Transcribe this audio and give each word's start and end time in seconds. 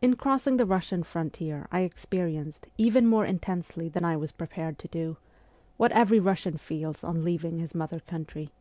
In 0.00 0.14
crossing 0.14 0.58
the 0.58 0.64
Russian 0.64 1.02
frontier 1.02 1.66
I 1.72 1.80
experienced, 1.80 2.68
even 2.78 3.04
more 3.04 3.24
intensely 3.24 3.88
than 3.88 4.04
I 4.04 4.10
w 4.12 4.20
y 4.20 4.22
as 4.22 4.30
prepared 4.30 4.78
to 4.78 4.86
do, 4.86 5.16
what 5.76 5.90
every 5.90 6.20
Russian 6.20 6.56
feels 6.56 7.02
on 7.02 7.24
leaving 7.24 7.58
his 7.58 7.74
mother 7.74 7.98
country. 7.98 8.52